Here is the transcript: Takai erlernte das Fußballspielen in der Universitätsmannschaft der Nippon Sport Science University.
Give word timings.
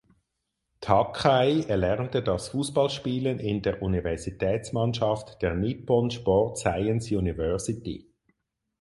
Takai 0.79 1.63
erlernte 1.69 2.23
das 2.23 2.49
Fußballspielen 2.49 3.37
in 3.37 3.61
der 3.61 3.83
Universitätsmannschaft 3.83 5.39
der 5.43 5.53
Nippon 5.53 6.09
Sport 6.09 6.57
Science 6.57 7.11
University. 7.11 8.09